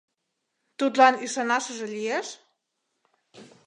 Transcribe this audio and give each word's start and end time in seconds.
Тудлан 0.77 1.13
ӱшанашыже 1.25 1.87
лиеш? 1.95 2.27